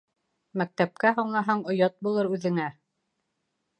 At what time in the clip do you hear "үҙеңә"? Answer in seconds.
2.39-2.67